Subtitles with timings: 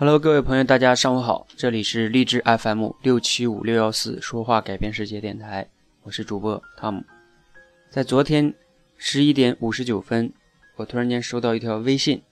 [0.00, 5.68] Hello，各位朋友，大家上午好，这里是励志 FM 六七五六幺四说话改变世界电台，
[6.04, 7.02] 我是主播汤姆。
[7.90, 8.54] 在昨天
[8.96, 10.32] 十一点五十九分，
[10.76, 12.22] 我突然间收到一条微信，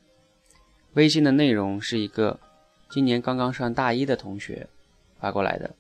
[0.92, 2.38] 微信的内容是一个
[2.88, 4.68] 今年刚刚上大一的同学
[5.18, 5.74] 发过来的，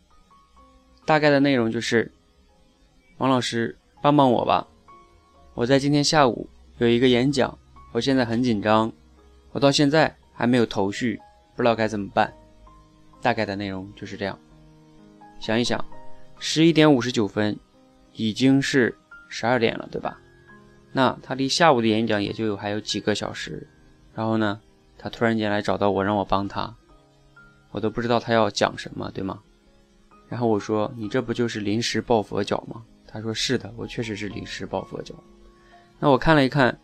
[1.04, 2.10] 大概的内容就是：
[3.18, 4.66] 王老师，帮帮我吧，
[5.54, 6.48] 我在今天下午
[6.78, 7.56] 有一个演讲，
[7.92, 8.92] 我现在很紧张，
[9.52, 11.20] 我到现在还没有头绪。
[11.56, 12.32] 不知道该怎么办，
[13.22, 14.38] 大概的内容就是这样。
[15.40, 15.82] 想一想，
[16.38, 17.58] 十一点五十九分，
[18.12, 18.96] 已经是
[19.28, 20.20] 十二点了，对吧？
[20.92, 23.66] 那他离下午的演讲也就有还有几个小时。
[24.14, 24.60] 然后呢，
[24.96, 26.74] 他突然间来找到我，让我帮他，
[27.70, 29.40] 我都不知道他要讲什么，对吗？
[30.28, 35.14] 然后我说：“你这不就是临时抱佛脚吗？”他说：“是的，我确实是临时抱佛脚。”
[36.00, 36.78] 那我看了一看，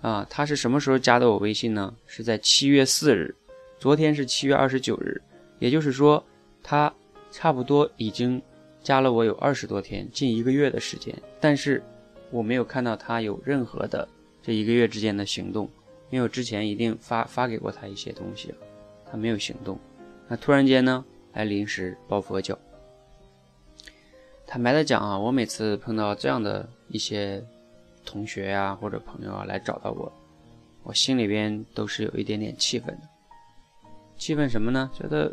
[0.00, 1.94] 啊，他是什么时候加的我微信呢？
[2.06, 3.34] 是在七月四日。
[3.78, 5.22] 昨天是七月二十九日，
[5.60, 6.22] 也就是说，
[6.64, 6.92] 他
[7.30, 8.42] 差不多已经
[8.82, 11.14] 加了我有二十多天，近一个月的时间。
[11.40, 11.80] 但是
[12.32, 14.06] 我没有看到他有任何的
[14.42, 15.70] 这一个月之间的行动，
[16.10, 18.56] 因为我之前一定发发给过他一些东西了，
[19.08, 19.78] 他没有行动。
[20.26, 22.58] 那突然间呢，来临时抱佛脚。
[24.44, 27.40] 坦白的讲啊，我每次碰到这样的一些
[28.04, 30.12] 同学呀或者朋友啊来找到我，
[30.82, 33.02] 我心里边都是有一点点气愤的。
[34.18, 34.90] 气愤什么呢？
[34.92, 35.32] 觉得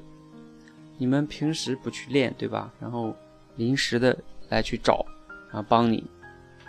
[0.97, 2.71] 你们平时不去练，对吧？
[2.79, 3.13] 然后
[3.57, 4.17] 临时的
[4.49, 5.05] 来去找，
[5.51, 6.03] 然后帮你，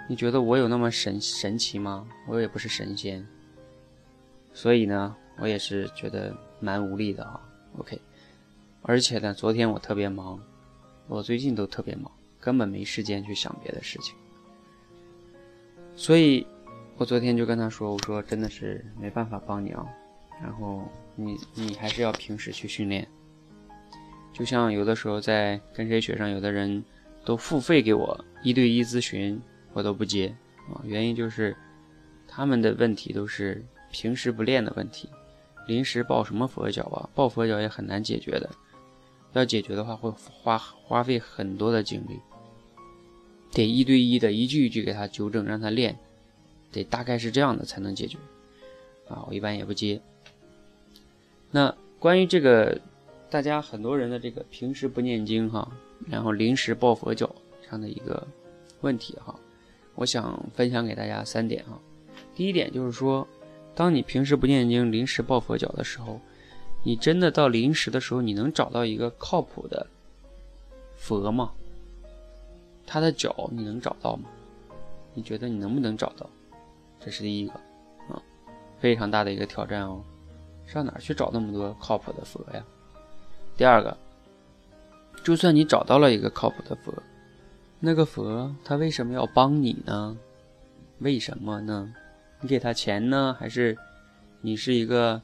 [0.08, 2.08] 你觉得我有那么神神奇吗？
[2.26, 3.24] 我也不是神仙，
[4.52, 7.40] 所以呢，我也是觉得蛮无力的哈。
[7.78, 8.00] OK，
[8.82, 10.40] 而且呢，昨天我特别忙，
[11.06, 14.16] 我最近都特别忙，根本没时间去想别的事情，
[15.94, 16.46] 所以
[16.96, 19.86] 我昨天就跟他说：“我说真的是没办法帮你啊。”
[20.42, 20.82] 然后
[21.14, 23.06] 你你还是要平时去训练，
[24.32, 26.84] 就像有的时候在跟谁学上，有的人
[27.24, 29.40] 都付费给我一对一咨询，
[29.72, 30.28] 我都不接
[30.72, 30.82] 啊。
[30.84, 31.56] 原因就是
[32.28, 35.08] 他们的问题都是平时不练的问题，
[35.66, 37.08] 临时抱什么佛脚啊？
[37.14, 38.50] 抱佛脚也很难解决的，
[39.32, 42.20] 要解决的话会花花费很多的精力，
[43.52, 45.98] 得一对一的一句一句给他纠正，让他练，
[46.70, 48.18] 得大概是这样的才能解决
[49.08, 49.24] 啊。
[49.26, 49.98] 我一般也不接。
[51.50, 52.78] 那关于这个，
[53.30, 55.70] 大家很多人的这个平时不念经哈，
[56.06, 58.26] 然后临时抱佛脚这样的一个
[58.82, 59.34] 问题哈，
[59.94, 61.78] 我想分享给大家三点哈。
[62.34, 63.26] 第一点就是说，
[63.74, 66.20] 当你平时不念经，临时抱佛脚的时候，
[66.82, 69.86] 你真的到临时的时候，你能找到一个靠谱的
[70.96, 71.52] 佛吗？
[72.86, 74.28] 他的脚你能找到吗？
[75.14, 76.28] 你觉得你能不能找到？
[77.00, 77.52] 这是第一个
[78.08, 78.22] 啊，
[78.78, 80.02] 非常大的一个挑战哦。
[80.66, 82.62] 上哪去找那么多靠谱的佛呀？
[83.56, 83.96] 第二个，
[85.24, 86.92] 就算你找到了一个靠谱的佛，
[87.80, 90.16] 那个佛他为什么要帮你呢？
[90.98, 91.92] 为什么呢？
[92.40, 93.76] 你给他钱呢，还是
[94.40, 95.20] 你是一个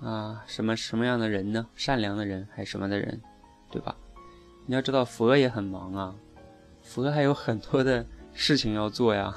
[0.00, 1.66] 啊什么什么样的人呢？
[1.76, 3.20] 善良的人还是什么的人，
[3.70, 3.94] 对吧？
[4.66, 6.14] 你要知道佛也很忙啊，
[6.82, 9.34] 佛还有很多的事情要做呀。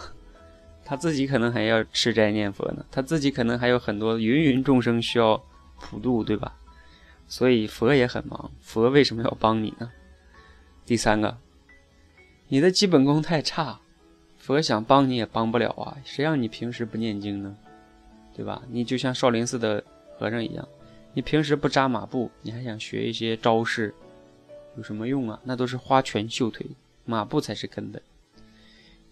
[0.85, 5.43] 他自己可能还要吃斋念佛呢，他自己可能还有很多芸芸众生需要
[5.79, 6.55] 普度，对吧？
[7.27, 9.91] 所以佛也很忙，佛为什么要帮你呢？
[10.85, 11.37] 第三个，
[12.47, 13.79] 你的基本功太差，
[14.37, 15.97] 佛想帮你也帮不了啊！
[16.05, 17.57] 谁让你平时不念经呢？
[18.35, 18.61] 对吧？
[18.69, 19.83] 你就像少林寺的
[20.19, 20.67] 和尚一样，
[21.15, 23.91] 你平时不扎马步，你还想学一些招式，
[24.77, 25.39] 有什么用啊？
[25.43, 26.67] 那都是花拳绣腿，
[27.05, 27.99] 马步才是根本。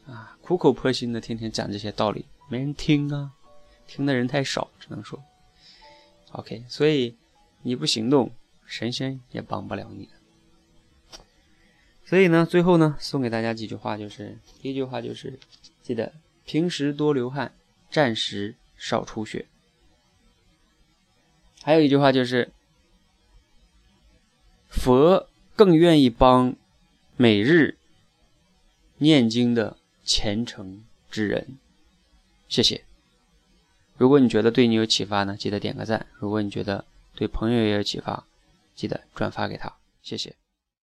[0.06, 3.32] 啊，苦口婆心的天天讲这些道理，没人听啊，
[3.88, 5.24] 听的人太少，只能说
[6.34, 6.66] ，OK。
[6.68, 7.16] 所以
[7.62, 8.30] 你不行动，
[8.66, 10.10] 神仙也帮不了你。
[12.06, 15.40] 所以呢，最后呢，送给大家几句话，就是第一句话就是，
[15.82, 16.12] 记得
[16.46, 17.54] 平时多流汗，
[17.90, 19.46] 战时少出血。
[21.62, 22.52] 还有一句话就是，
[24.68, 26.54] 佛更愿意帮
[27.16, 27.78] 每日
[28.98, 29.78] 念经的。
[30.04, 31.58] 虔诚之人，
[32.48, 32.84] 谢谢。
[33.98, 36.84] 如果你觉得对你有启发呢，记得点个赞；如果你觉得
[37.16, 38.26] 对朋友也有启发，
[38.76, 40.36] 记得转发给他，谢谢。